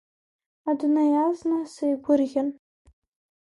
Адунеи 0.69 1.13
азна 1.25 1.59
сеигәырӷьан… 1.73 2.49